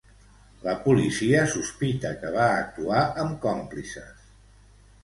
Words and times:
La 0.61 0.73
policia 0.85 1.43
sospita 1.57 2.15
que 2.23 2.33
va 2.39 2.49
actuar 2.63 3.05
amb 3.27 3.39
còmplices. 3.47 4.31